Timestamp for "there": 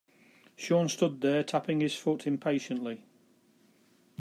1.21-1.43